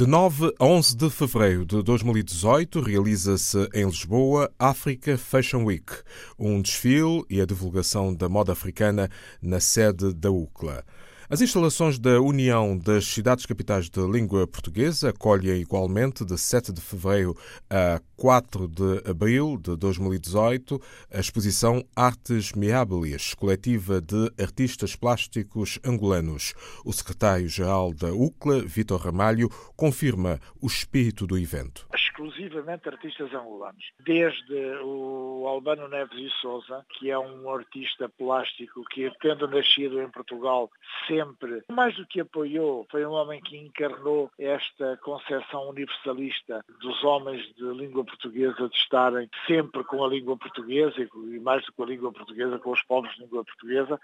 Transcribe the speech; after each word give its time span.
De 0.00 0.06
9 0.06 0.54
a 0.58 0.64
11 0.64 0.96
de 0.96 1.10
fevereiro 1.10 1.66
de 1.66 1.82
2018, 1.82 2.80
realiza-se 2.80 3.68
em 3.74 3.84
Lisboa 3.84 4.50
Africa 4.58 5.18
Fashion 5.18 5.64
Week, 5.64 5.92
um 6.38 6.62
desfile 6.62 7.22
e 7.28 7.38
a 7.38 7.44
divulgação 7.44 8.14
da 8.14 8.26
moda 8.26 8.50
africana 8.50 9.10
na 9.42 9.60
sede 9.60 10.14
da 10.14 10.30
UCLA. 10.30 10.86
As 11.32 11.40
instalações 11.40 11.96
da 11.96 12.20
União 12.20 12.76
das 12.76 13.04
Cidades 13.04 13.46
Capitais 13.46 13.88
de 13.88 14.00
Língua 14.00 14.48
Portuguesa 14.48 15.10
acolhem 15.10 15.60
igualmente 15.60 16.24
de 16.24 16.36
7 16.36 16.72
de 16.72 16.80
fevereiro 16.80 17.36
a 17.70 18.00
4 18.16 18.66
de 18.66 19.08
abril 19.08 19.56
de 19.56 19.76
2018 19.76 20.80
a 21.08 21.20
exposição 21.20 21.84
Artes 21.94 22.52
Meabilis, 22.52 23.32
coletiva 23.34 24.00
de 24.00 24.28
artistas 24.42 24.96
plásticos 24.96 25.78
angolanos. 25.86 26.52
O 26.84 26.92
secretário-geral 26.92 27.94
da 27.94 28.12
UCLA, 28.12 28.62
Vitor 28.62 29.00
Ramalho, 29.00 29.48
confirma 29.76 30.40
o 30.60 30.66
espírito 30.66 31.28
do 31.28 31.38
evento. 31.38 31.86
Exclusivamente 31.94 32.88
artistas 32.88 33.32
angolanos. 33.32 33.84
Desde 34.04 34.82
o 34.82 35.46
Albano 35.46 35.86
Neves 35.86 36.18
e 36.18 36.28
Souza, 36.40 36.84
que 36.98 37.08
é 37.08 37.16
um 37.16 37.48
artista 37.48 38.08
plástico 38.08 38.84
que, 38.90 39.10
tendo 39.22 39.46
nascido 39.46 40.02
em 40.02 40.10
Portugal, 40.10 40.68
sempre 41.06 41.19
sempre, 41.20 41.62
mais 41.70 41.94
do 41.96 42.06
que 42.06 42.20
apoiou, 42.20 42.86
foi 42.90 43.04
um 43.04 43.12
homem 43.12 43.40
que 43.40 43.56
encarnou 43.56 44.30
esta 44.38 44.96
concepção 44.98 45.68
universalista 45.68 46.64
dos 46.80 47.02
homens 47.04 47.42
de 47.54 47.64
língua 47.64 48.04
portuguesa 48.04 48.68
de 48.68 48.76
estarem 48.76 49.28
sempre 49.46 49.84
com 49.84 50.04
a 50.04 50.08
língua 50.08 50.36
portuguesa 50.36 50.94
e 50.98 51.38
mais 51.40 51.64
do 51.66 51.72
que 51.72 51.82
a 51.82 51.86
língua 51.86 52.12
portuguesa, 52.12 52.58
com 52.58 52.70
os 52.70 52.82
povos 52.82 53.14
de 53.14 53.22
língua 53.22 53.44
portuguesa, 53.44 54.00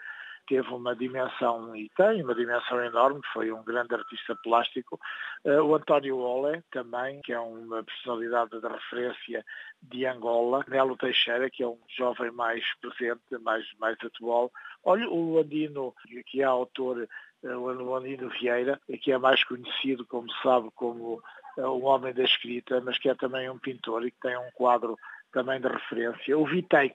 teve 0.47 0.69
uma 0.69 0.95
dimensão 0.95 1.75
e 1.75 1.91
tem 1.97 2.23
uma 2.23 2.35
dimensão 2.35 2.83
enorme, 2.83 3.21
foi 3.33 3.53
um 3.53 3.63
grande 3.63 3.95
artista 3.95 4.35
plástico. 4.43 4.99
Uh, 5.45 5.63
o 5.63 5.75
António 5.75 6.19
Ole, 6.19 6.63
também, 6.71 7.21
que 7.23 7.33
é 7.33 7.41
uma 7.41 7.83
personalidade 7.83 8.61
de 8.61 8.67
referência 8.67 9.45
de 9.83 10.07
Angola. 10.07 10.65
Nelo 10.69 10.97
Teixeira, 10.97 11.51
que 11.51 11.63
é 11.63 11.69
um 11.69 11.79
jovem 11.97 12.31
mais 12.31 12.65
presente, 12.81 13.21
mais, 13.43 13.67
mais 13.79 13.97
atual. 14.05 14.51
Olha, 14.85 15.09
o 15.09 15.39
Andino, 15.39 15.95
que 16.27 16.41
é 16.43 16.45
autor, 16.45 17.09
uh, 17.43 17.49
o 17.49 17.95
Andino 17.95 18.29
Vieira, 18.31 18.81
que 19.01 19.13
é 19.13 19.19
mais 19.19 19.43
conhecido, 19.45 20.07
como 20.07 20.31
sabe, 20.43 20.71
como 20.75 21.23
uh, 21.59 21.63
um 21.63 21.85
homem 21.85 22.15
da 22.15 22.25
escrita, 22.25 22.81
mas 22.81 22.99
que 22.99 23.09
é 23.09 23.15
também 23.15 23.51
um 23.51 23.59
pintor 23.59 24.07
e 24.07 24.11
que 24.11 24.21
tem 24.21 24.37
um 24.37 24.51
quadro 24.55 24.97
também 25.33 25.61
de 25.61 25.69
referência. 25.69 26.39
O 26.39 26.47
Vitex, 26.47 26.95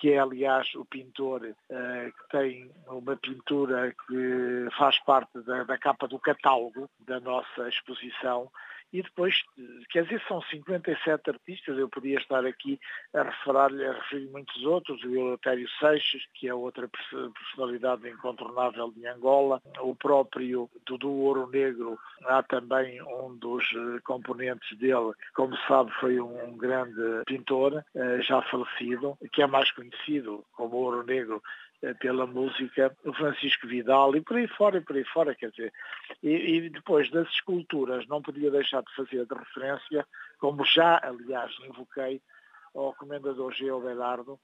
que 0.00 0.12
é 0.12 0.18
aliás 0.18 0.74
o 0.74 0.84
pintor 0.84 1.42
uh, 1.42 2.12
que 2.12 2.28
tem 2.30 2.70
uma 2.86 3.16
pintura 3.16 3.94
que 4.06 4.68
faz 4.76 4.98
parte 5.00 5.40
da, 5.42 5.64
da, 5.64 5.78
capa 5.78 6.06
do 6.06 6.18
catálogo 6.18 6.88
da 7.00 7.20
nossa 7.20 7.68
exposição 7.68 8.50
e 8.92 9.02
depois, 9.02 9.42
quer 9.90 10.04
dizer, 10.04 10.22
são 10.28 10.40
57 10.42 11.30
artistas, 11.30 11.76
eu 11.76 11.88
podia 11.88 12.18
estar 12.18 12.44
aqui 12.46 12.78
a 13.14 13.22
referir-lhe, 13.22 13.84
a 13.84 13.92
referir 13.92 14.26
muitos 14.30 14.64
outros, 14.64 15.02
o 15.02 15.08
Eleutério 15.08 15.68
Seixas, 15.78 16.22
que 16.34 16.48
é 16.48 16.54
outra 16.54 16.88
personalidade 16.88 18.08
incontornável 18.08 18.90
de 18.92 19.06
Angola, 19.06 19.60
o 19.80 19.94
próprio 19.94 20.70
Dudu 20.86 21.10
Ouro 21.10 21.48
Negro, 21.48 21.98
há 22.24 22.42
também 22.42 23.02
um 23.02 23.36
dos 23.36 23.64
eh, 23.74 24.00
componentes 24.04 24.76
dele, 24.78 25.12
como 25.34 25.56
sabe 25.68 25.90
foi 26.00 26.20
um 26.20 26.56
grande 26.56 27.24
pintor, 27.26 27.84
eh, 27.94 28.20
já 28.22 28.40
falecido, 28.42 29.18
que 29.32 29.42
é 29.42 29.46
mais 29.46 29.70
conhecido 29.72 30.44
como 30.52 30.76
Ouro 30.76 31.04
Negro 31.04 31.42
pela 32.00 32.26
música, 32.26 32.96
o 33.04 33.12
Francisco 33.12 33.66
Vidal 33.66 34.16
e 34.16 34.20
por 34.20 34.36
aí 34.36 34.48
fora, 34.48 34.78
e 34.78 34.80
por 34.80 34.96
aí 34.96 35.04
fora, 35.04 35.34
quer 35.34 35.50
dizer. 35.50 35.72
E, 36.22 36.30
e, 36.30 36.70
depois 36.70 37.10
das 37.10 37.28
esculturas 37.28 38.06
não 38.06 38.22
podia 38.22 38.50
deixar 38.50 38.82
de 38.82 38.94
fazer 38.94 39.26
de 39.26 39.34
referência, 39.34 40.06
como 40.38 40.64
já, 40.64 41.00
aliás, 41.02 41.52
invoquei 41.64 42.20
ao 42.74 42.94
Comendador 42.94 43.52
Geo 43.52 43.80
Belardo, 43.80 44.38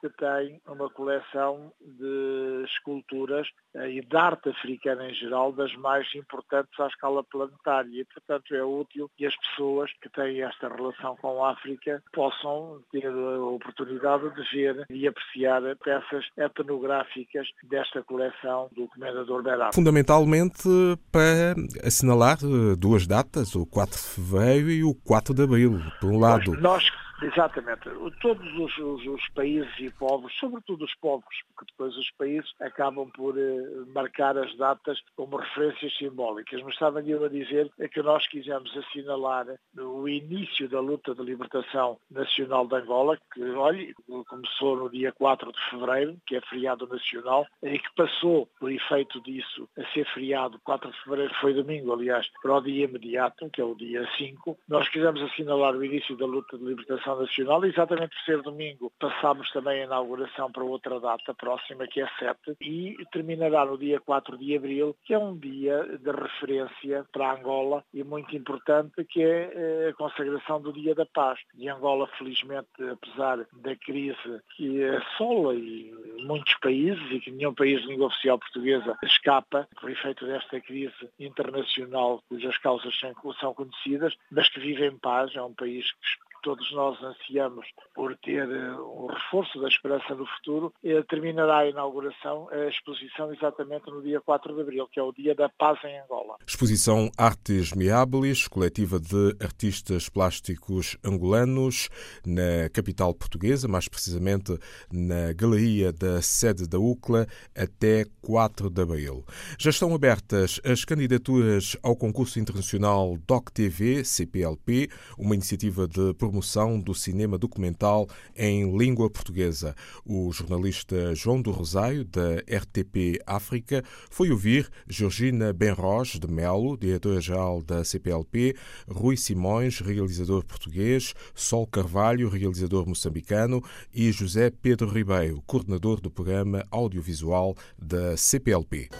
que 0.00 0.08
tem 0.10 0.60
uma 0.66 0.88
coleção 0.90 1.72
de 1.80 2.64
esculturas 2.64 3.48
eh, 3.74 3.90
e 3.90 4.00
de 4.00 4.16
arte 4.16 4.48
africana 4.50 5.08
em 5.08 5.14
geral 5.14 5.52
das 5.52 5.74
mais 5.76 6.06
importantes 6.14 6.78
à 6.78 6.86
escala 6.86 7.24
planetária 7.24 8.00
e, 8.00 8.04
portanto, 8.04 8.54
é 8.54 8.62
útil 8.62 9.10
que 9.16 9.26
as 9.26 9.34
pessoas 9.36 9.90
que 10.00 10.08
têm 10.10 10.42
esta 10.42 10.68
relação 10.68 11.16
com 11.16 11.44
a 11.44 11.52
África 11.52 12.02
possam 12.12 12.80
ter 12.90 13.06
a 13.06 13.40
oportunidade 13.40 14.34
de 14.34 14.42
ver 14.52 14.86
e 14.90 15.06
apreciar 15.06 15.62
peças 15.82 16.24
etnográficas 16.36 17.48
desta 17.64 18.02
coleção 18.02 18.68
do 18.74 18.88
Comendador 18.88 19.42
Belardo. 19.42 19.74
Fundamentalmente 19.74 20.68
para 21.10 21.54
assinalar 21.86 22.38
eh, 22.42 22.76
duas 22.76 23.06
datas, 23.06 23.54
o 23.54 23.66
4 23.66 23.96
de 23.96 24.02
fevereiro 24.02 24.70
e 24.70 24.84
o 24.84 24.94
4 24.94 25.34
de 25.34 25.42
abril, 25.42 25.80
por 26.00 26.10
um 26.10 26.18
lado. 26.18 26.52
Nós, 26.60 26.84
Exatamente. 27.20 27.90
Todos 28.20 28.46
os, 28.54 28.78
os, 28.78 29.06
os, 29.06 29.28
países 29.30 29.72
e 29.80 29.90
povos, 29.90 30.32
sobretudo 30.38 30.84
os 30.84 30.94
povos, 30.96 31.24
porque 31.48 31.72
depois 31.72 31.96
os 31.96 32.10
países 32.12 32.50
acabam 32.60 33.10
por 33.10 33.36
eh, 33.36 33.60
marcar 33.92 34.38
as 34.38 34.56
datas 34.56 35.00
como 35.16 35.36
referências 35.36 35.96
simbólicas. 35.96 36.62
Mas 36.62 36.74
estava 36.74 37.02
eu 37.02 37.24
a 37.24 37.28
dizer 37.28 37.70
que 37.92 38.02
nós 38.02 38.26
quisemos 38.28 38.74
assinalar 38.76 39.46
o 39.76 40.08
início 40.08 40.68
da 40.68 40.80
luta 40.80 41.14
de 41.14 41.22
libertação 41.22 41.98
nacional 42.10 42.66
de 42.66 42.76
Angola, 42.76 43.18
que, 43.32 43.42
olha, 43.50 43.94
começou 44.28 44.76
no 44.76 44.90
dia 44.90 45.12
4 45.12 45.52
de 45.52 45.70
fevereiro, 45.70 46.16
que 46.26 46.36
é 46.36 46.40
feriado 46.42 46.86
nacional, 46.86 47.46
e 47.62 47.78
que 47.78 47.94
passou, 47.96 48.48
por 48.60 48.70
efeito 48.70 49.20
disso, 49.22 49.68
a 49.76 49.84
ser 49.92 50.06
feriado, 50.14 50.60
4 50.64 50.90
de 50.90 51.02
fevereiro 51.02 51.34
foi 51.40 51.52
domingo, 51.52 51.92
aliás, 51.92 52.28
para 52.40 52.56
o 52.56 52.60
dia 52.60 52.84
imediato, 52.84 53.50
que 53.50 53.60
é 53.60 53.64
o 53.64 53.74
dia 53.74 54.08
5. 54.16 54.58
Nós 54.68 54.88
quisemos 54.88 55.20
assinalar 55.22 55.74
o 55.74 55.84
início 55.84 56.16
da 56.16 56.26
luta 56.26 56.56
de 56.56 56.64
libertação 56.64 57.07
Nacional. 57.16 57.64
Exatamente 57.64 58.14
por 58.14 58.24
ser 58.24 58.42
domingo, 58.42 58.92
passámos 58.98 59.50
também 59.52 59.82
a 59.82 59.84
inauguração 59.84 60.50
para 60.50 60.64
outra 60.64 61.00
data 61.00 61.34
próxima, 61.34 61.86
que 61.86 62.00
é 62.00 62.08
7, 62.18 62.56
e 62.60 62.96
terminará 63.12 63.64
no 63.64 63.78
dia 63.78 64.00
4 64.00 64.36
de 64.38 64.56
abril, 64.56 64.96
que 65.04 65.14
é 65.14 65.18
um 65.18 65.36
dia 65.36 65.84
de 65.98 66.10
referência 66.10 67.04
para 67.12 67.34
Angola 67.34 67.84
e 67.92 68.02
muito 68.02 68.36
importante, 68.36 69.04
que 69.04 69.22
é 69.22 69.52
eh, 69.54 69.88
a 69.90 69.94
consagração 69.94 70.60
do 70.60 70.72
Dia 70.72 70.94
da 70.94 71.06
Paz. 71.06 71.38
E 71.56 71.68
Angola, 71.68 72.08
felizmente, 72.18 72.68
apesar 72.90 73.46
da 73.52 73.76
crise 73.76 74.42
que 74.56 74.84
assola 74.84 75.54
e 75.54 75.92
muitos 76.24 76.54
países 76.54 77.02
e 77.10 77.20
que 77.20 77.30
nenhum 77.30 77.54
país 77.54 77.80
de 77.82 77.88
língua 77.88 78.06
oficial 78.06 78.38
portuguesa 78.38 78.96
escapa 79.02 79.68
por 79.80 79.90
efeito 79.90 80.26
desta 80.26 80.60
crise 80.60 81.10
internacional 81.18 82.22
cujas 82.28 82.56
causas 82.58 82.94
são 83.40 83.54
conhecidas, 83.54 84.14
mas 84.30 84.48
que 84.48 84.60
vive 84.60 84.86
em 84.86 84.98
paz, 84.98 85.34
é 85.34 85.42
um 85.42 85.54
país 85.54 85.90
que 85.92 86.27
todos 86.42 86.70
nós 86.72 87.00
ansiamos 87.02 87.66
por 87.94 88.16
ter 88.18 88.46
um 88.46 89.10
eh, 89.10 89.14
reforço 89.14 89.60
da 89.60 89.68
esperança 89.68 90.14
no 90.14 90.26
futuro, 90.26 90.72
eh, 90.84 91.02
terminará 91.08 91.58
a 91.58 91.68
inauguração, 91.68 92.48
a 92.50 92.68
exposição 92.68 93.32
exatamente 93.32 93.90
no 93.90 94.02
dia 94.02 94.20
4 94.20 94.54
de 94.54 94.60
abril, 94.60 94.88
que 94.88 95.00
é 95.00 95.02
o 95.02 95.12
Dia 95.12 95.34
da 95.34 95.48
Paz 95.48 95.78
em 95.84 95.98
Angola. 96.00 96.36
Exposição 96.46 97.10
Artes 97.16 97.72
Meabilis, 97.72 98.46
coletiva 98.48 98.98
de 98.98 99.36
artistas 99.40 100.08
plásticos 100.08 100.96
angolanos, 101.04 101.88
na 102.26 102.68
capital 102.72 103.14
portuguesa, 103.14 103.68
mais 103.68 103.88
precisamente 103.88 104.58
na 104.92 105.32
Galeria 105.32 105.92
da 105.92 106.22
sede 106.22 106.68
da 106.68 106.78
UCLA, 106.78 107.26
até 107.56 108.04
4 108.22 108.70
de 108.70 108.82
abril. 108.82 109.24
Já 109.58 109.70
estão 109.70 109.94
abertas 109.94 110.60
as 110.64 110.84
candidaturas 110.84 111.76
ao 111.82 111.96
concurso 111.96 112.38
internacional 112.38 113.16
DOC 113.26 113.52
TV, 113.52 114.04
CPLP, 114.04 114.88
uma 115.18 115.34
iniciativa 115.34 115.86
de 115.86 116.14
promoção 116.28 116.78
do 116.78 116.94
cinema 116.94 117.38
documental 117.38 118.06
em 118.36 118.76
língua 118.76 119.08
portuguesa. 119.08 119.74
O 120.04 120.30
jornalista 120.30 121.14
João 121.14 121.40
do 121.40 121.50
Rosário, 121.50 122.04
da 122.04 122.36
RTP 122.40 123.18
África, 123.26 123.82
foi 124.10 124.30
ouvir 124.30 124.68
Georgina 124.86 125.52
Benros 125.54 126.18
de 126.18 126.28
Melo, 126.30 126.76
diretora-geral 126.76 127.62
da 127.62 127.82
CPLP, 127.82 128.54
Rui 128.86 129.16
Simões, 129.16 129.80
realizador 129.80 130.44
português, 130.44 131.14
Sol 131.34 131.66
Carvalho, 131.66 132.28
realizador 132.28 132.86
moçambicano, 132.86 133.64
e 133.94 134.12
José 134.12 134.50
Pedro 134.50 134.88
Ribeiro, 134.90 135.42
coordenador 135.46 135.98
do 136.00 136.10
programa 136.10 136.62
audiovisual 136.70 137.56
da 137.78 138.16
CPLP. 138.18 138.90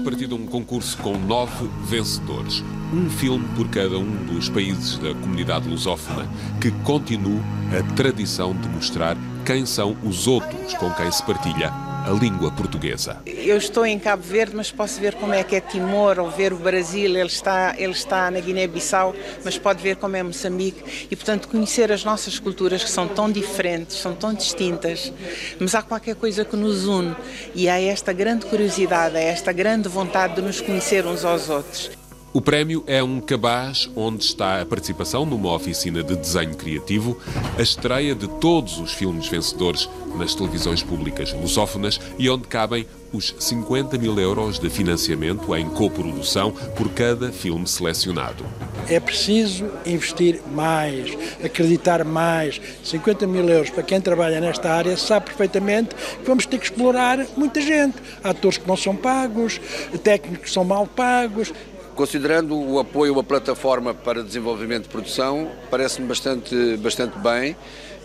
Partir 0.00 0.26
de 0.26 0.34
um 0.34 0.46
concurso 0.46 0.96
com 0.98 1.16
nove 1.16 1.68
vencedores. 1.84 2.62
Um 2.92 3.08
filme 3.08 3.46
por 3.56 3.68
cada 3.68 3.98
um 3.98 4.24
dos 4.26 4.48
países 4.48 4.98
da 4.98 5.14
comunidade 5.14 5.68
lusófona, 5.68 6.28
que 6.60 6.70
continua 6.82 7.40
a 7.78 7.94
tradição 7.94 8.54
de 8.54 8.68
mostrar 8.68 9.16
quem 9.44 9.64
são 9.64 9.96
os 10.02 10.26
outros 10.26 10.74
com 10.74 10.90
quem 10.90 11.10
se 11.10 11.22
partilha 11.22 11.85
a 12.06 12.10
língua 12.10 12.52
portuguesa. 12.52 13.20
Eu 13.26 13.56
estou 13.56 13.84
em 13.84 13.98
Cabo 13.98 14.22
Verde, 14.22 14.54
mas 14.54 14.70
posso 14.70 15.00
ver 15.00 15.14
como 15.14 15.34
é 15.34 15.42
que 15.42 15.56
é 15.56 15.60
Timor, 15.60 16.20
ou 16.20 16.30
ver 16.30 16.52
o 16.52 16.56
Brasil, 16.56 17.16
ele 17.16 17.26
está, 17.26 17.74
ele 17.76 17.92
está 17.92 18.30
na 18.30 18.38
Guiné-Bissau, 18.38 19.12
mas 19.44 19.58
pode 19.58 19.82
ver 19.82 19.96
como 19.96 20.14
é 20.14 20.22
Moçambique. 20.22 21.08
E, 21.10 21.16
portanto, 21.16 21.48
conhecer 21.48 21.90
as 21.90 22.04
nossas 22.04 22.38
culturas 22.38 22.84
que 22.84 22.90
são 22.90 23.08
tão 23.08 23.28
diferentes, 23.28 23.96
são 23.96 24.14
tão 24.14 24.32
distintas, 24.32 25.12
mas 25.58 25.74
há 25.74 25.82
qualquer 25.82 26.14
coisa 26.14 26.44
que 26.44 26.54
nos 26.54 26.86
une. 26.86 27.16
E 27.56 27.68
há 27.68 27.80
esta 27.80 28.12
grande 28.12 28.46
curiosidade, 28.46 29.16
há 29.16 29.20
esta 29.20 29.52
grande 29.52 29.88
vontade 29.88 30.36
de 30.36 30.42
nos 30.42 30.60
conhecer 30.60 31.04
uns 31.04 31.24
aos 31.24 31.48
outros. 31.48 31.90
O 32.36 32.40
prémio 32.42 32.84
é 32.86 33.02
um 33.02 33.18
cabaz 33.18 33.88
onde 33.96 34.22
está 34.22 34.60
a 34.60 34.66
participação 34.66 35.24
numa 35.24 35.54
oficina 35.54 36.02
de 36.02 36.14
desenho 36.14 36.54
criativo, 36.54 37.18
a 37.58 37.62
estreia 37.62 38.14
de 38.14 38.28
todos 38.28 38.78
os 38.78 38.92
filmes 38.92 39.26
vencedores 39.26 39.88
nas 40.18 40.34
televisões 40.34 40.82
públicas 40.82 41.32
lusófonas 41.32 41.98
e 42.18 42.28
onde 42.28 42.46
cabem 42.46 42.86
os 43.10 43.34
50 43.38 43.96
mil 43.96 44.20
euros 44.20 44.58
de 44.58 44.68
financiamento 44.68 45.56
em 45.56 45.66
coprodução 45.70 46.52
por 46.76 46.90
cada 46.90 47.32
filme 47.32 47.66
selecionado. 47.66 48.44
É 48.86 49.00
preciso 49.00 49.70
investir 49.86 50.42
mais, 50.52 51.16
acreditar 51.42 52.04
mais. 52.04 52.60
50 52.84 53.26
mil 53.26 53.48
euros 53.48 53.70
para 53.70 53.82
quem 53.82 53.98
trabalha 53.98 54.42
nesta 54.42 54.70
área 54.70 54.94
sabe 54.98 55.26
perfeitamente 55.26 55.94
que 55.94 56.26
vamos 56.26 56.44
ter 56.44 56.58
que 56.58 56.66
explorar 56.66 57.26
muita 57.34 57.62
gente. 57.62 57.96
Atores 58.22 58.58
que 58.58 58.68
não 58.68 58.76
são 58.76 58.94
pagos, 58.94 59.58
técnicos 60.02 60.44
que 60.44 60.50
são 60.50 60.64
mal 60.64 60.86
pagos, 60.86 61.50
Considerando 61.96 62.54
o 62.54 62.78
apoio 62.78 63.14
uma 63.14 63.24
plataforma 63.24 63.94
para 63.94 64.22
desenvolvimento 64.22 64.82
de 64.82 64.90
produção, 64.90 65.50
parece-me 65.70 66.06
bastante, 66.06 66.76
bastante 66.76 67.18
bem. 67.18 67.56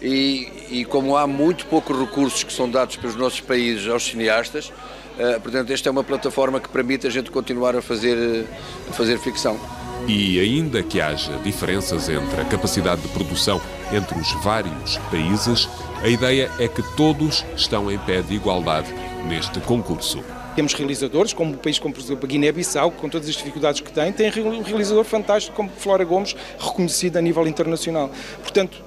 E, 0.01 0.47
e, 0.71 0.85
como 0.85 1.17
há 1.17 1.27
muito 1.27 1.65
poucos 1.65 1.99
recursos 1.99 2.41
que 2.41 2.53
são 2.53 2.69
dados 2.69 2.95
pelos 2.95 3.17
nossos 3.17 3.41
países 3.41 3.87
aos 3.89 4.03
cineastas, 4.03 4.69
uh, 4.69 5.39
portanto, 5.41 5.71
esta 5.71 5.89
é 5.89 5.91
uma 5.91 6.05
plataforma 6.05 6.59
que 6.59 6.69
permite 6.69 7.05
a 7.05 7.09
gente 7.09 7.29
continuar 7.29 7.75
a 7.75 7.81
fazer, 7.81 8.45
a 8.89 8.93
fazer 8.93 9.19
ficção. 9.19 9.59
E 10.07 10.39
ainda 10.39 10.81
que 10.81 11.01
haja 11.01 11.37
diferenças 11.43 12.07
entre 12.07 12.41
a 12.41 12.45
capacidade 12.45 13.01
de 13.01 13.09
produção 13.09 13.61
entre 13.91 14.17
os 14.17 14.31
vários 14.41 14.97
países, 15.11 15.69
a 16.01 16.07
ideia 16.07 16.49
é 16.57 16.67
que 16.67 16.81
todos 16.95 17.45
estão 17.57 17.91
em 17.91 17.99
pé 17.99 18.21
de 18.21 18.33
igualdade 18.33 18.91
neste 19.27 19.59
concurso. 19.59 20.23
Temos 20.55 20.73
realizadores, 20.73 21.33
como 21.33 21.53
o 21.53 21.57
país 21.57 21.79
como, 21.79 21.93
por 21.93 22.01
exemplo, 22.01 22.25
a 22.25 22.27
Guiné-Bissau, 22.27 22.91
com 22.91 23.07
todas 23.07 23.29
as 23.29 23.35
dificuldades 23.35 23.79
que 23.81 23.91
tem, 23.91 24.11
tem 24.11 24.29
um 24.43 24.61
realizador 24.61 25.05
fantástico 25.05 25.55
como 25.55 25.69
Flora 25.69 26.03
Gomes, 26.03 26.35
reconhecido 26.59 27.17
a 27.17 27.21
nível 27.21 27.47
internacional. 27.47 28.11
Portanto, 28.41 28.83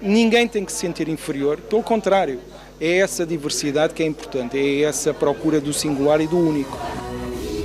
ninguém 0.00 0.48
tem 0.48 0.64
que 0.64 0.72
se 0.72 0.78
sentir 0.78 1.08
inferior, 1.08 1.58
pelo 1.58 1.82
contrário, 1.82 2.40
é 2.80 2.98
essa 2.98 3.26
diversidade 3.26 3.94
que 3.94 4.02
é 4.02 4.06
importante, 4.06 4.56
é 4.56 4.82
essa 4.82 5.12
procura 5.12 5.60
do 5.60 5.72
singular 5.72 6.20
e 6.20 6.26
do 6.26 6.38
único. 6.38 6.78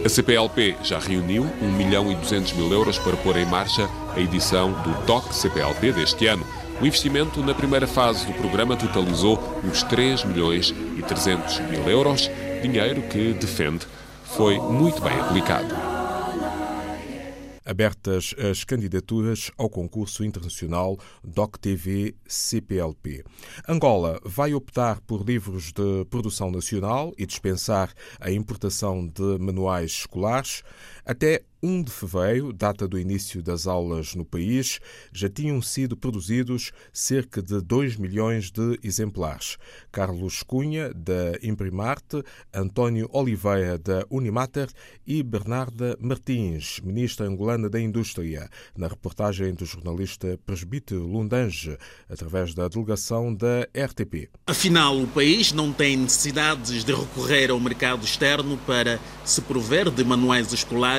A 0.06 0.10
CPLP 0.10 0.76
já 0.84 1.00
reuniu 1.00 1.48
1 1.62 1.72
milhão 1.72 2.12
e 2.12 2.16
200 2.16 2.54
mil 2.54 2.72
euros 2.72 3.00
para 3.00 3.16
pôr 3.18 3.38
em 3.38 3.46
marcha 3.46 3.90
a 4.16 4.20
edição 4.20 4.72
do 4.82 4.94
TOC 5.06 5.34
CPLP 5.34 5.94
deste 5.94 6.28
ano. 6.28 6.46
O 6.82 6.86
investimento 6.86 7.40
na 7.42 7.54
primeira 7.54 7.88
fase 7.88 8.26
do 8.26 8.34
programa 8.34 8.76
totalizou 8.76 9.40
os 9.64 9.84
3 9.84 10.26
milhões 10.26 10.74
e 10.98 11.02
300 11.02 11.60
mil 11.70 11.88
euros 11.88 12.30
dinheiro 12.64 13.02
que 13.10 13.34
defende 13.34 13.86
foi 14.24 14.58
muito 14.58 15.02
bem 15.02 15.20
aplicado. 15.20 15.76
Abertas 17.66 18.34
as 18.38 18.64
candidaturas 18.64 19.52
ao 19.58 19.70
concurso 19.70 20.24
internacional 20.24 20.98
DocTV 21.24 22.16
CPLP. 22.26 23.24
Angola 23.68 24.18
vai 24.24 24.54
optar 24.54 25.02
por 25.02 25.26
livros 25.26 25.74
de 25.74 26.06
produção 26.10 26.50
nacional 26.52 27.14
e 27.18 27.26
dispensar 27.26 27.94
a 28.20 28.32
importação 28.32 29.06
de 29.08 29.38
manuais 29.40 29.92
escolares. 29.92 30.64
Até 31.06 31.44
1 31.62 31.84
de 31.84 31.92
fevereiro, 31.92 32.54
data 32.54 32.88
do 32.88 32.98
início 32.98 33.42
das 33.42 33.68
aulas 33.68 34.16
no 34.16 34.24
país, 34.24 34.80
já 35.12 35.30
tinham 35.30 35.62
sido 35.62 35.98
produzidos 35.98 36.72
cerca 36.92 37.42
de 37.42 37.62
2 37.62 37.98
milhões 37.98 38.52
de 38.52 38.80
exemplares. 38.84 39.58
Carlos 39.92 40.44
Cunha, 40.44 40.94
da 40.94 41.38
Imprimarte, 41.42 42.24
António 42.54 43.10
Oliveira, 43.12 43.78
da 43.78 44.06
Unimater 44.10 44.70
e 45.06 45.24
Bernarda 45.24 45.98
Martins, 46.00 46.80
ministra 46.84 47.28
angolana 47.28 47.70
da 47.70 47.80
Indústria, 47.80 48.50
na 48.78 48.88
reportagem 48.88 49.54
do 49.54 49.66
jornalista 49.66 50.40
Presbítero 50.46 51.06
Lundange, 51.06 51.78
através 52.10 52.54
da 52.54 52.68
delegação 52.68 53.34
da 53.34 53.62
RTP. 53.74 54.30
Afinal, 54.48 55.00
o 55.00 55.08
país 55.08 55.52
não 55.52 55.72
tem 55.72 55.98
necessidades 55.98 56.84
de 56.84 56.94
recorrer 56.94 57.52
ao 57.52 57.60
mercado 57.60 58.06
externo 58.06 58.58
para 58.66 59.00
se 59.24 59.42
prover 59.42 59.90
de 59.90 60.04
manuais 60.04 60.52
escolares 60.52 60.93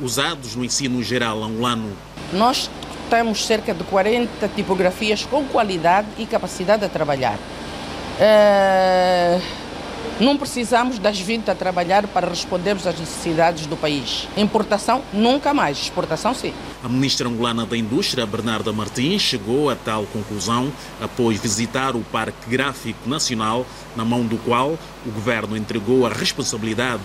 usados 0.00 0.54
no 0.54 0.64
ensino 0.64 1.02
geral 1.02 1.42
angolano. 1.42 1.92
Nós 2.32 2.70
temos 3.10 3.46
cerca 3.46 3.74
de 3.74 3.84
40 3.84 4.48
tipografias 4.48 5.24
com 5.24 5.44
qualidade 5.44 6.08
e 6.18 6.26
capacidade 6.26 6.82
de 6.82 6.88
trabalhar. 6.88 7.38
É... 8.18 9.40
Não 10.20 10.36
precisamos 10.36 11.00
das 11.00 11.18
20 11.18 11.50
a 11.50 11.56
trabalhar 11.56 12.06
para 12.06 12.28
respondermos 12.28 12.86
às 12.86 12.96
necessidades 12.98 13.66
do 13.66 13.76
país. 13.76 14.28
Importação, 14.36 15.02
nunca 15.12 15.52
mais. 15.52 15.76
Exportação, 15.78 16.32
sim. 16.32 16.54
A 16.84 16.88
ministra 16.88 17.28
angolana 17.28 17.66
da 17.66 17.76
Indústria, 17.76 18.24
Bernarda 18.24 18.72
Martins, 18.72 19.22
chegou 19.22 19.70
a 19.70 19.74
tal 19.74 20.04
conclusão 20.06 20.72
após 21.00 21.40
visitar 21.40 21.96
o 21.96 22.00
Parque 22.00 22.48
Gráfico 22.48 23.08
Nacional, 23.08 23.66
na 23.96 24.04
mão 24.04 24.24
do 24.24 24.36
qual 24.38 24.78
o 25.04 25.10
governo 25.10 25.56
entregou 25.56 26.06
a 26.06 26.10
responsabilidade 26.10 27.02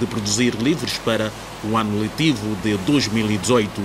de 0.00 0.06
produzir 0.06 0.54
livros 0.54 0.98
para 0.98 1.30
o 1.62 1.76
ano 1.76 2.00
letivo 2.00 2.56
de 2.56 2.76
2018. 2.78 3.80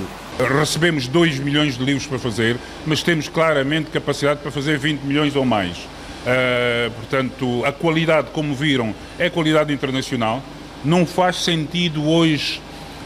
Recebemos 0.57 1.07
2 1.07 1.37
milhões 1.37 1.77
de 1.77 1.85
livros 1.85 2.07
para 2.07 2.17
fazer, 2.17 2.57
mas 2.87 3.03
temos 3.03 3.29
claramente 3.29 3.91
capacidade 3.91 4.39
para 4.39 4.49
fazer 4.49 4.79
20 4.79 5.01
milhões 5.01 5.35
ou 5.35 5.45
mais. 5.45 5.77
Uh, 6.23 6.91
portanto, 6.91 7.65
a 7.65 7.71
qualidade, 7.71 8.29
como 8.31 8.55
viram, 8.55 8.95
é 9.19 9.29
qualidade 9.29 9.73
internacional. 9.73 10.41
Não 10.83 11.05
faz 11.05 11.43
sentido 11.43 12.07
hoje 12.07 12.61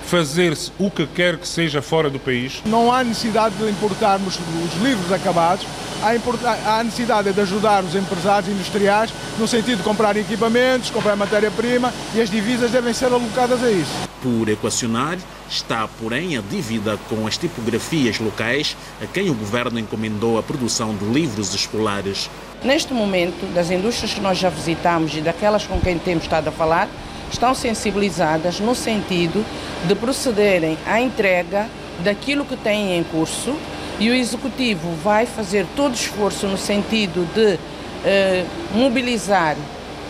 fazer-se 0.08 0.72
o 0.80 0.90
que 0.90 1.06
quer 1.06 1.38
que 1.38 1.48
seja 1.48 1.81
fora 1.81 2.10
do 2.10 2.18
país. 2.18 2.62
Não 2.66 2.92
há 2.92 3.04
necessidade 3.04 3.56
de 3.56 3.69
importarmos 3.69 4.40
os 4.40 4.81
livros 4.81 5.12
acabados, 5.12 5.66
há, 6.02 6.84
necessidade 6.84 7.34
de 7.34 7.42
ajudar 7.42 7.84
os 7.84 7.94
empresários 7.94 8.50
industriais 8.50 9.12
no 9.38 9.48
sentido 9.48 9.78
de 9.78 9.84
comprar 9.84 10.16
equipamentos, 10.16 10.90
comprar 10.90 11.16
matéria-prima 11.16 11.94
e 12.16 12.22
as 12.22 12.30
divisas 12.30 12.72
devem 12.72 12.94
ser 12.94 13.08
alocadas 13.08 13.62
a 13.62 13.69
isso. 13.69 14.08
Por 14.24 14.48
equacionar, 14.50 15.18
está, 15.50 15.88
porém, 15.88 16.38
a 16.38 16.42
dívida 16.42 16.97
com 17.09 17.28
as 17.28 17.38
tipografias 17.38 18.19
locais 18.19 18.76
a 19.02 19.06
quem 19.06 19.30
o 19.30 19.33
governo 19.33 19.78
encomendou 19.78 20.40
a 20.40 20.44
produção 20.44 20.95
de 20.95 21.06
livros 21.06 21.54
escolares. 21.54 22.30
Neste 22.64 22.92
momento, 22.92 23.45
das 23.54 23.69
indústrias 23.69 24.14
que 24.16 24.19
nós 24.19 24.37
já 24.37 24.49
visitamos 24.49 25.16
e 25.16 25.21
daquelas 25.21 25.68
com 25.68 25.80
quem 25.80 25.99
temos 25.99 26.23
estado 26.23 26.47
a 26.47 26.52
falar, 26.52 26.87
estão 27.31 27.54
sensibilizadas 27.54 28.59
no 28.59 28.73
sentido 28.73 29.45
de 29.87 29.94
procederem 29.94 30.76
à 30.85 30.99
entrega 30.99 31.68
daquilo 32.04 32.44
que 32.45 32.56
têm 32.56 32.97
em 32.97 33.04
curso 33.04 33.56
e 33.99 34.09
o 34.09 34.14
Executivo 34.14 34.92
vai 35.04 35.28
fazer 35.28 35.68
todo 35.76 35.92
o 35.92 35.95
esforço 35.95 36.47
no 36.47 36.57
sentido 36.57 37.28
de 37.35 37.59
eh, 38.04 38.44
mobilizar 38.73 39.56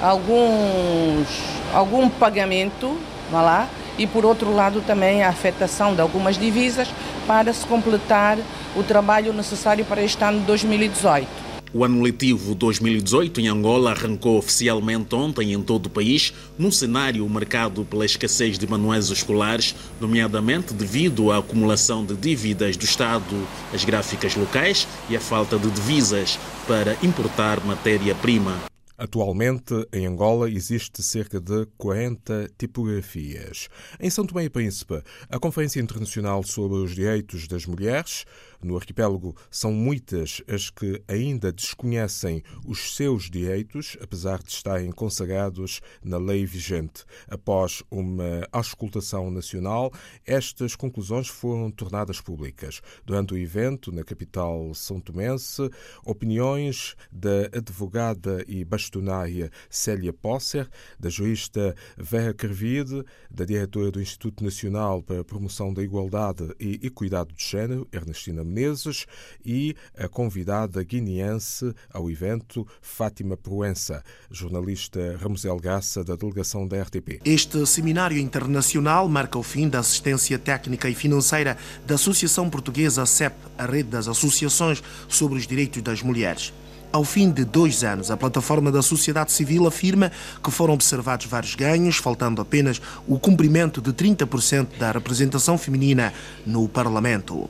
alguns, 0.01 1.27
algum 1.73 2.07
pagamento, 2.07 2.97
vá 3.29 3.41
lá, 3.41 3.67
e 3.97 4.07
por 4.07 4.25
outro 4.25 4.53
lado 4.53 4.81
também 4.81 5.21
a 5.21 5.29
afetação 5.29 5.93
de 5.93 5.99
algumas 5.99 6.37
divisas 6.37 6.87
para 7.25 7.51
se 7.51 7.65
completar 7.65 8.37
o 8.75 8.83
trabalho 8.83 9.33
necessário 9.33 9.83
para 9.83 10.01
este 10.01 10.23
ano 10.23 10.39
de 10.39 10.45
2018. 10.45 11.46
O 11.77 11.83
ano 11.85 12.01
letivo 12.01 12.55
2018 12.55 13.39
em 13.39 13.49
Angola 13.49 13.91
arrancou 13.91 14.39
oficialmente 14.39 15.13
ontem 15.13 15.53
em 15.53 15.61
todo 15.61 15.85
o 15.85 15.89
país, 15.91 16.33
num 16.57 16.71
cenário 16.71 17.29
marcado 17.29 17.85
pela 17.85 18.03
escassez 18.03 18.57
de 18.57 18.65
manuais 18.65 19.11
escolares, 19.11 19.75
nomeadamente 20.01 20.73
devido 20.73 21.31
à 21.31 21.37
acumulação 21.37 22.03
de 22.03 22.15
dívidas 22.15 22.75
do 22.75 22.83
Estado 22.83 23.47
às 23.71 23.85
gráficas 23.85 24.35
locais 24.35 24.87
e 25.07 25.15
à 25.15 25.19
falta 25.19 25.59
de 25.59 25.69
divisas 25.69 26.39
para 26.67 26.97
importar 27.03 27.63
matéria-prima. 27.63 28.57
Atualmente, 28.99 29.75
em 29.93 30.07
Angola, 30.07 30.49
existe 30.49 31.03
cerca 31.03 31.39
de 31.39 31.67
40 31.77 32.49
tipografias. 32.57 33.69
Em 33.99 34.09
São 34.09 34.25
Tomé 34.25 34.45
e 34.45 34.49
Príncipe, 34.49 35.03
a 35.29 35.37
Conferência 35.37 35.79
Internacional 35.79 36.41
sobre 36.41 36.79
os 36.79 36.95
Direitos 36.95 37.47
das 37.47 37.67
Mulheres 37.67 38.25
no 38.59 38.75
arquipélago 38.75 39.35
são 39.51 39.71
muitas 39.71 40.41
as 40.47 40.71
que 40.71 40.99
ainda 41.07 41.51
desconhecem 41.51 42.41
os 42.65 42.95
seus 42.95 43.29
direitos, 43.29 43.95
apesar 44.01 44.41
de 44.41 44.49
estarem 44.49 44.91
consagrados 44.91 45.79
na 46.03 46.17
lei 46.17 46.43
vigente. 46.43 47.05
Após 47.29 47.83
uma 47.91 48.47
auscultação 48.51 49.29
nacional, 49.29 49.93
estas 50.25 50.75
conclusões 50.75 51.27
foram 51.27 51.69
tornadas 51.69 52.19
públicas. 52.19 52.81
Durante 53.05 53.35
o 53.35 53.37
evento, 53.37 53.91
na 53.91 54.03
capital 54.03 54.73
são 54.73 54.99
tomense, 54.99 55.69
opiniões 56.03 56.95
da 57.11 57.45
advogada 57.55 58.43
e 58.47 58.65
bastante 58.65 58.86
bastonária 58.87 59.51
Célia 59.69 60.13
Posser, 60.13 60.67
da 60.99 61.09
jurista 61.09 61.75
Vera 61.97 62.33
Carvide, 62.33 63.03
da 63.29 63.43
diretora 63.43 63.91
do 63.91 64.01
Instituto 64.01 64.43
Nacional 64.43 65.03
para 65.03 65.19
a 65.19 65.23
Promoção 65.23 65.73
da 65.73 65.83
Igualdade 65.83 66.55
e 66.59 66.79
Equidade 66.83 67.33
de 67.33 67.43
Género, 67.43 67.87
Ernestina 67.91 68.43
Menezes, 68.43 69.05
e 69.45 69.75
a 69.97 70.07
convidada 70.07 70.81
guineense 70.83 71.73
ao 71.91 72.09
evento, 72.09 72.65
Fátima 72.81 73.35
Proença, 73.35 74.03
jornalista 74.31 75.17
Ramusel 75.19 75.57
Gassa, 75.57 76.03
da 76.03 76.15
delegação 76.15 76.67
da 76.67 76.81
RTP. 76.81 77.19
Este 77.25 77.65
seminário 77.65 78.17
internacional 78.17 79.07
marca 79.09 79.37
o 79.37 79.43
fim 79.43 79.67
da 79.67 79.79
assistência 79.79 80.39
técnica 80.39 80.89
e 80.89 80.95
financeira 80.95 81.57
da 81.85 81.95
Associação 81.95 82.49
Portuguesa 82.49 83.05
CEP, 83.05 83.35
a 83.57 83.65
rede 83.65 83.89
das 83.89 84.07
associações 84.07 84.81
sobre 85.09 85.37
os 85.37 85.45
direitos 85.45 85.81
das 85.81 86.01
mulheres. 86.01 86.53
Ao 86.97 87.03
fim 87.03 87.29
de 87.29 87.45
dois 87.45 87.83
anos, 87.83 88.09
a 88.09 88.17
plataforma 88.17 88.71
da 88.71 88.81
sociedade 88.81 89.31
civil 89.31 89.67
afirma 89.67 90.11
que 90.43 90.49
foram 90.49 90.73
observados 90.73 91.27
vários 91.27 91.53
ganhos, 91.53 91.97
faltando 91.97 92.41
apenas 92.41 92.81
o 93.07 93.19
cumprimento 93.19 93.79
de 93.79 93.93
30% 93.93 94.79
da 94.79 94.91
representação 94.91 95.59
feminina 95.59 96.11
no 96.43 96.67
Parlamento. 96.67 97.47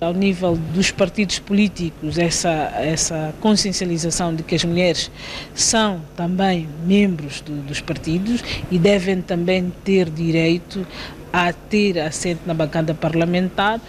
Ao 0.00 0.12
nível 0.12 0.56
dos 0.74 0.90
partidos 0.90 1.38
políticos, 1.38 2.18
essa, 2.18 2.50
essa 2.74 3.32
consciencialização 3.40 4.34
de 4.34 4.42
que 4.42 4.56
as 4.56 4.64
mulheres 4.64 5.12
são 5.54 6.02
também 6.16 6.68
membros 6.84 7.40
do, 7.40 7.52
dos 7.62 7.80
partidos 7.80 8.42
e 8.68 8.80
devem 8.80 9.22
também 9.22 9.72
ter 9.84 10.10
direito 10.10 10.84
a 11.32 11.52
ter 11.52 12.00
assento 12.00 12.40
na 12.44 12.52
bancada 12.52 12.92
parlamentar 12.94 13.80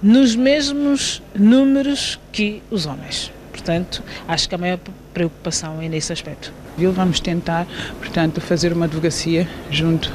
nos 0.00 0.36
mesmos 0.36 1.20
números 1.34 2.20
que 2.30 2.62
os 2.70 2.86
homens. 2.86 3.32
Portanto, 3.52 4.02
acho 4.26 4.48
que 4.48 4.54
a 4.54 4.58
maior 4.58 4.80
preocupação 5.12 5.80
é 5.80 5.88
nesse 5.88 6.12
aspecto. 6.12 6.52
Vamos 6.76 7.20
tentar, 7.20 7.66
portanto, 7.98 8.40
fazer 8.40 8.72
uma 8.72 8.86
advocacia 8.86 9.46
junto 9.70 10.10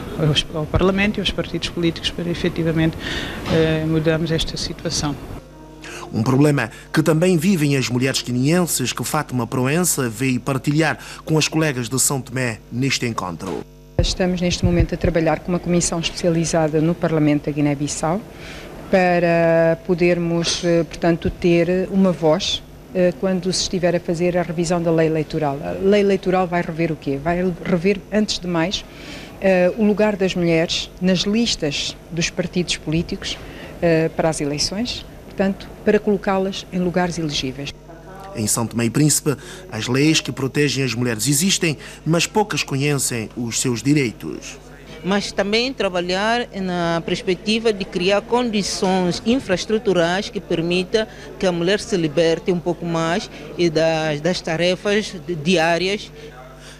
ao 0.53 0.65
Parlamento 0.65 1.17
e 1.17 1.21
aos 1.21 1.29
partidos 1.29 1.69
políticos 1.69 2.09
para 2.09 2.29
efetivamente 2.29 2.97
eh, 3.53 3.85
mudarmos 3.87 4.31
esta 4.31 4.57
situação. 4.57 5.15
Um 6.11 6.23
problema 6.23 6.71
que 6.91 7.03
também 7.03 7.37
vivem 7.37 7.77
as 7.77 7.89
mulheres 7.89 8.21
quinienses 8.21 8.91
que 8.91 9.03
Fátima 9.03 9.45
Proença 9.45 10.09
veio 10.09 10.39
partilhar 10.39 10.97
com 11.23 11.37
as 11.37 11.47
colegas 11.47 11.87
de 11.89 11.99
São 11.99 12.19
Tomé 12.21 12.59
neste 12.71 13.05
encontro. 13.05 13.61
Estamos 13.99 14.41
neste 14.41 14.63
momento 14.63 14.95
a 14.95 14.97
trabalhar 14.97 15.39
com 15.39 15.51
uma 15.51 15.59
comissão 15.59 15.99
especializada 15.99 16.79
no 16.81 16.95
Parlamento 16.95 17.45
da 17.45 17.51
Guiné-Bissau 17.51 18.21
para 18.89 19.77
podermos, 19.85 20.63
eh, 20.63 20.83
portanto, 20.83 21.29
ter 21.29 21.89
uma 21.91 22.11
voz 22.11 22.63
quando 23.19 23.51
se 23.51 23.61
estiver 23.61 23.95
a 23.95 23.99
fazer 23.99 24.37
a 24.37 24.41
revisão 24.41 24.81
da 24.81 24.91
lei 24.91 25.07
eleitoral. 25.07 25.57
A 25.63 25.71
lei 25.71 26.01
eleitoral 26.01 26.47
vai 26.47 26.61
rever 26.61 26.91
o 26.91 26.95
quê? 26.95 27.17
Vai 27.21 27.53
rever, 27.63 27.99
antes 28.11 28.39
de 28.39 28.47
mais, 28.47 28.83
eh, 29.41 29.71
o 29.77 29.85
lugar 29.85 30.15
das 30.15 30.35
mulheres 30.35 30.89
nas 31.01 31.19
listas 31.19 31.95
dos 32.11 32.29
partidos 32.29 32.77
políticos 32.77 33.37
para 34.15 34.29
as 34.29 34.41
eleições, 34.41 35.05
portanto, 35.25 35.69
para 35.85 35.99
colocá-las 35.99 36.65
em 36.73 36.79
lugares 36.79 37.19
elegíveis. 37.19 37.71
Em 38.35 38.47
São 38.47 38.65
Tomé 38.65 38.85
e 38.85 38.89
Príncipe, 38.89 39.35
as 39.71 39.87
leis 39.87 40.19
que 40.19 40.31
protegem 40.31 40.83
as 40.83 40.95
mulheres 40.95 41.27
existem, 41.27 41.77
mas 42.03 42.25
poucas 42.25 42.63
conhecem 42.63 43.29
os 43.37 43.61
seus 43.61 43.83
direitos 43.83 44.57
mas 45.03 45.31
também 45.31 45.73
trabalhar 45.73 46.47
na 46.55 47.01
perspectiva 47.05 47.71
de 47.71 47.85
criar 47.85 48.21
condições 48.21 49.21
infraestruturais 49.25 50.29
que 50.29 50.39
permita 50.39 51.07
que 51.39 51.45
a 51.45 51.51
mulher 51.51 51.79
se 51.79 51.95
liberte 51.97 52.51
um 52.51 52.59
pouco 52.59 52.85
mais 52.85 53.29
e 53.57 53.69
das, 53.69 54.21
das 54.21 54.41
tarefas 54.41 55.15
diárias 55.43 56.11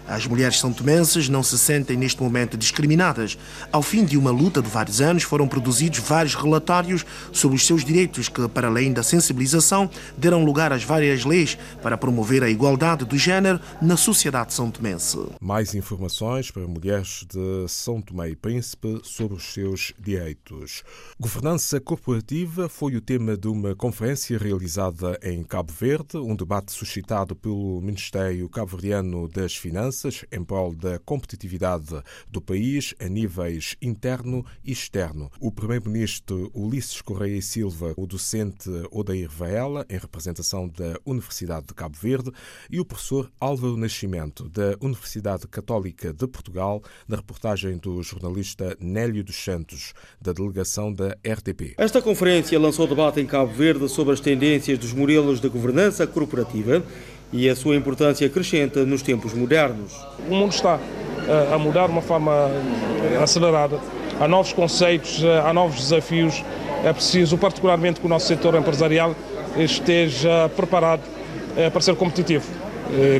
as 0.08 0.26
mulheres 0.26 0.58
são 0.58 0.72
tomenses 0.72 1.28
não 1.28 1.42
se 1.42 1.58
sentem 1.58 1.96
neste 1.96 2.22
momento 2.22 2.56
discriminadas. 2.56 3.36
Ao 3.70 3.82
fim 3.82 4.06
de 4.06 4.16
uma 4.16 4.30
luta 4.30 4.62
de 4.62 4.68
vários 4.68 5.02
anos, 5.02 5.22
foram 5.22 5.46
produzidos 5.46 5.98
vários 5.98 6.34
relatórios 6.34 7.04
sobre 7.30 7.56
os 7.56 7.66
seus 7.66 7.84
direitos 7.84 8.28
que, 8.28 8.48
para 8.48 8.68
além 8.68 8.92
da 8.92 9.02
sensibilização, 9.02 9.90
deram 10.16 10.44
lugar 10.44 10.72
às 10.72 10.82
várias 10.82 11.26
leis 11.26 11.58
para 11.82 11.98
promover 11.98 12.42
a 12.42 12.48
igualdade 12.48 13.04
do 13.04 13.18
género 13.18 13.60
na 13.82 13.98
sociedade 13.98 14.54
são 14.54 14.70
tomense. 14.70 15.18
Mais 15.40 15.74
informações 15.74 16.50
para 16.50 16.66
mulheres 16.66 17.26
de 17.28 17.68
São 17.68 18.00
Tomé 18.00 18.30
e 18.30 18.36
Príncipe 18.36 19.00
sobre 19.02 19.36
os 19.36 19.52
seus 19.52 19.92
direitos. 20.00 20.82
Governança 21.20 21.78
corporativa 21.80 22.68
foi 22.68 22.96
o 22.96 23.00
tema 23.00 23.36
de 23.36 23.48
uma 23.48 23.74
conferência 23.74 24.38
realizada 24.38 25.18
em 25.22 25.42
Cabo 25.44 25.72
Verde, 25.72 26.16
um 26.16 26.34
debate 26.34 26.72
suscitado 26.72 27.36
pelo 27.36 27.80
Ministério 27.82 28.48
Cabo-Verdiano 28.48 29.28
das 29.28 29.54
Finanças 29.54 29.97
em 30.30 30.44
prol 30.44 30.74
da 30.74 30.98
competitividade 30.98 32.02
do 32.28 32.40
país 32.40 32.94
a 33.00 33.08
níveis 33.08 33.76
interno 33.82 34.44
e 34.64 34.72
externo. 34.72 35.30
O 35.40 35.50
primeiro-ministro 35.50 36.50
Ulisses 36.54 37.00
Correia 37.00 37.36
e 37.36 37.42
Silva, 37.42 37.94
o 37.96 38.06
docente 38.06 38.70
Odair 38.90 39.28
Vaela, 39.30 39.84
em 39.88 39.98
representação 39.98 40.68
da 40.68 40.98
Universidade 41.04 41.66
de 41.66 41.74
Cabo 41.74 41.96
Verde, 42.00 42.30
e 42.70 42.78
o 42.78 42.84
professor 42.84 43.30
Álvaro 43.40 43.76
Nascimento, 43.76 44.48
da 44.48 44.76
Universidade 44.80 45.46
Católica 45.48 46.12
de 46.12 46.26
Portugal, 46.26 46.82
na 47.06 47.16
reportagem 47.16 47.76
do 47.78 48.02
jornalista 48.02 48.76
Nélio 48.80 49.24
dos 49.24 49.36
Santos, 49.36 49.92
da 50.20 50.32
delegação 50.32 50.92
da 50.92 51.16
RTP. 51.26 51.74
Esta 51.76 52.00
conferência 52.00 52.58
lançou 52.58 52.86
debate 52.86 53.20
em 53.20 53.26
Cabo 53.26 53.52
Verde 53.52 53.88
sobre 53.88 54.12
as 54.12 54.20
tendências 54.20 54.78
dos 54.78 54.92
modelos 54.92 55.40
de 55.40 55.48
governança 55.48 56.06
corporativa 56.06 56.84
e 57.32 57.48
a 57.48 57.54
sua 57.54 57.76
importância 57.76 58.28
crescente 58.28 58.78
nos 58.80 59.02
tempos 59.02 59.34
modernos. 59.34 59.92
O 60.28 60.34
mundo 60.34 60.52
está 60.52 60.78
eh, 61.28 61.54
a 61.54 61.58
mudar 61.58 61.86
de 61.86 61.92
uma 61.92 62.00
forma 62.00 62.32
eh, 62.32 63.22
acelerada. 63.22 63.78
Há 64.18 64.26
novos 64.26 64.52
conceitos, 64.52 65.22
eh, 65.22 65.42
há 65.44 65.52
novos 65.52 65.76
desafios. 65.76 66.42
É 66.84 66.92
preciso, 66.92 67.36
particularmente, 67.36 68.00
que 68.00 68.06
o 68.06 68.08
nosso 68.08 68.26
setor 68.26 68.54
empresarial 68.54 69.14
esteja 69.56 70.48
preparado 70.54 71.02
para 71.72 71.80
ser 71.80 71.96
competitivo. 71.96 72.46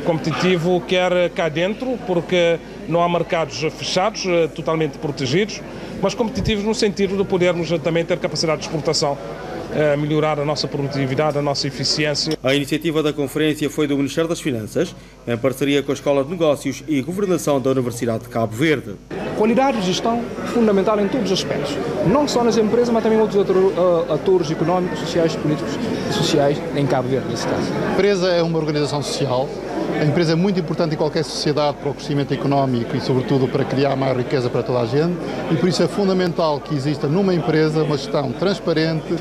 Competitivo 0.05 0.81
quer 0.87 1.29
cá 1.31 1.49
dentro, 1.49 1.99
porque 2.07 2.61
não 2.87 3.03
há 3.03 3.09
mercados 3.09 3.61
fechados, 3.77 4.23
totalmente 4.55 4.97
protegidos, 4.99 5.61
mas 6.01 6.15
competitivos 6.15 6.63
no 6.63 6.73
sentido 6.73 7.17
de 7.17 7.25
podermos 7.25 7.69
também 7.81 8.05
ter 8.05 8.17
capacidade 8.19 8.61
de 8.61 8.69
exportação 8.69 9.19
melhorar 9.99 10.39
a 10.39 10.45
nossa 10.45 10.67
produtividade, 10.67 11.39
a 11.39 11.43
nossa 11.43 11.67
eficiência. 11.67 12.37
A 12.43 12.55
iniciativa 12.55 13.03
da 13.03 13.13
conferência 13.13 13.69
foi 13.69 13.87
do 13.87 13.97
Ministério 13.97 14.29
das 14.29 14.41
Finanças, 14.41 14.95
em 15.27 15.37
parceria 15.37 15.83
com 15.83 15.93
a 15.93 15.95
Escola 15.95 16.25
de 16.25 16.31
Negócios 16.31 16.83
e 16.89 17.01
Governação 17.03 17.61
da 17.61 17.71
Universidade 17.71 18.25
de 18.25 18.29
Cabo 18.29 18.55
Verde. 18.55 18.95
Qualidade 19.37 19.81
de 19.81 19.87
gestão 19.87 20.23
fundamental 20.47 20.99
em 21.01 21.09
todos 21.09 21.31
os 21.31 21.39
aspectos, 21.39 21.77
não 22.07 22.27
só 22.27 22.43
nas 22.43 22.57
empresas, 22.57 22.91
mas 22.91 23.03
também 23.03 23.21
outros 23.21 23.47
uh, 23.47 24.13
atores 24.13 24.51
económicos, 24.51 24.99
sociais, 24.99 25.37
políticos 25.37 25.73
e 26.11 26.13
sociais 26.13 26.61
em 26.75 26.87
Cabo 26.87 27.09
Verde, 27.09 27.29
nesse 27.29 27.47
caso. 27.47 27.73
A 27.89 27.93
empresa 27.93 28.29
é 28.29 28.43
uma 28.43 28.59
organização 28.59 29.03
social 29.03 29.49
a 30.01 30.05
empresa 30.05 30.33
é 30.33 30.37
muito 30.37 30.61
importante 30.61 30.95
em 30.95 30.97
qualquer 30.97 31.25
sociedade 31.25 31.79
para 31.79 31.91
o 31.91 31.95
crescimento 31.95 32.33
económico 32.33 32.97
e, 32.97 33.01
sobretudo, 33.01 33.49
para 33.49 33.65
criar 33.65 33.97
mais 33.97 34.17
riqueza 34.17 34.49
para 34.49 34.63
toda 34.63 34.79
a 34.79 34.87
gente 34.87 35.17
e 35.51 35.57
por 35.57 35.69
isso 35.69 35.83
é 35.83 35.89
fundamental 35.89 36.61
que 36.61 36.73
exista 36.73 37.09
numa 37.09 37.35
empresa 37.35 37.83
uma 37.83 37.97
gestão 37.97 38.31
transparente, 38.31 39.13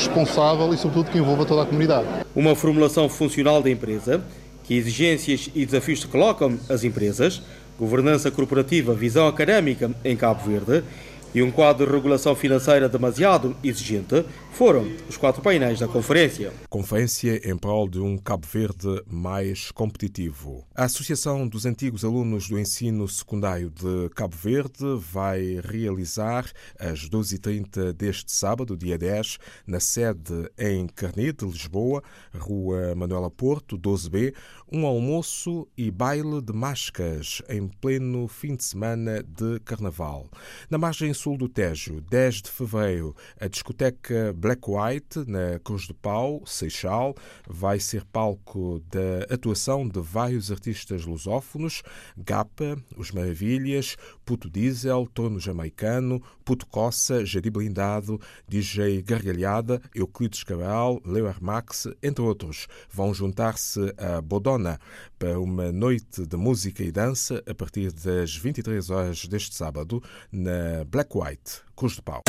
responsável 0.00 0.72
e, 0.72 0.76
sobretudo, 0.76 1.10
que 1.10 1.18
envolva 1.18 1.44
toda 1.44 1.62
a 1.62 1.66
comunidade. 1.66 2.06
Uma 2.34 2.54
formulação 2.54 3.08
funcional 3.08 3.62
da 3.62 3.70
empresa, 3.70 4.22
que 4.64 4.74
exigências 4.74 5.50
e 5.54 5.66
desafios 5.66 6.00
se 6.00 6.06
colocam 6.06 6.58
as 6.68 6.84
empresas, 6.84 7.42
governança 7.78 8.30
corporativa, 8.30 8.94
visão 8.94 9.26
académica 9.26 9.90
em 10.04 10.16
Cabo 10.16 10.48
Verde 10.48 10.84
e 11.34 11.42
um 11.42 11.50
quadro 11.50 11.86
de 11.86 11.92
regulação 11.92 12.34
financeira 12.34 12.88
demasiado 12.88 13.56
exigente 13.62 14.24
foram 14.52 14.86
os 15.08 15.16
quatro 15.16 15.40
painéis 15.40 15.78
da 15.78 15.88
conferência. 15.88 16.52
Conferência 16.68 17.40
em 17.48 17.56
prol 17.56 17.88
de 17.88 17.98
um 17.98 18.18
Cabo 18.18 18.46
Verde 18.46 19.02
mais 19.06 19.70
competitivo. 19.70 20.66
A 20.74 20.84
Associação 20.84 21.48
dos 21.48 21.64
Antigos 21.64 22.04
Alunos 22.04 22.48
do 22.48 22.58
Ensino 22.58 23.08
Secundário 23.08 23.70
de 23.70 24.10
Cabo 24.14 24.36
Verde 24.36 24.84
vai 24.98 25.60
realizar 25.64 26.44
às 26.78 27.08
12h30 27.08 27.92
deste 27.92 28.32
sábado, 28.32 28.76
dia 28.76 28.98
10, 28.98 29.38
na 29.66 29.80
sede 29.80 30.50
em 30.58 30.86
Carnide, 30.86 31.46
Lisboa, 31.46 32.02
Rua 32.36 32.94
Manuela 32.94 33.30
Porto, 33.30 33.78
12B, 33.78 34.34
um 34.70 34.84
almoço 34.84 35.66
e 35.76 35.90
baile 35.90 36.42
de 36.42 36.52
máscaras 36.52 37.40
em 37.48 37.66
pleno 37.66 38.28
fim 38.28 38.54
de 38.54 38.64
semana 38.64 39.22
de 39.22 39.58
Carnaval. 39.60 40.28
Na 40.68 40.76
margem 40.76 41.14
sul 41.20 41.36
do 41.36 41.50
Tejo, 41.50 42.00
10 42.00 42.36
de 42.36 42.50
fevereiro, 42.50 43.14
a 43.38 43.46
discoteca 43.46 44.32
Black 44.34 44.62
White, 44.66 45.30
na 45.30 45.58
Cruz 45.58 45.86
do 45.86 45.92
Pau, 45.92 46.42
Seixal, 46.46 47.14
vai 47.46 47.78
ser 47.78 48.06
palco 48.06 48.82
da 48.90 49.34
atuação 49.34 49.86
de 49.86 50.00
vários 50.00 50.50
artistas 50.50 51.04
lusófonos, 51.04 51.82
Gapa, 52.16 52.78
Os 52.96 53.10
Maravilhas, 53.10 53.96
Puto 54.24 54.48
Diesel, 54.48 55.06
Torno 55.12 55.38
Jamaicano, 55.38 56.22
Puto 56.42 56.66
Coça, 56.66 57.22
Jari 57.26 57.50
Blindado, 57.50 58.18
DJ 58.48 59.02
Gargalhada, 59.02 59.78
Euclides 59.94 60.42
Cabral, 60.42 61.02
Leo 61.04 61.30
Max, 61.40 61.86
entre 62.02 62.24
outros. 62.24 62.66
Vão 62.90 63.12
juntar-se 63.12 63.94
a 63.98 64.22
Bodona 64.22 64.80
para 65.18 65.38
uma 65.38 65.70
noite 65.70 66.24
de 66.24 66.36
música 66.36 66.82
e 66.82 66.90
dança 66.90 67.42
a 67.46 67.54
partir 67.54 67.92
das 67.92 68.34
23 68.34 68.88
horas 68.88 69.26
deste 69.26 69.54
sábado 69.54 70.02
na 70.32 70.82
Black 70.86 71.09
Jack 71.10 71.14
White. 71.14 71.64
de 71.96 72.02
pau. 72.02 72.22